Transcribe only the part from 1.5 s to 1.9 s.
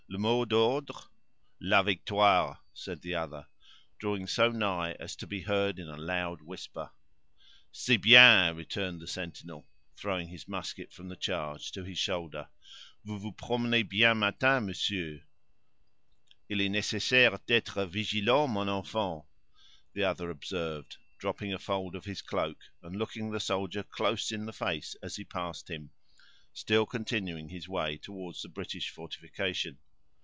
"La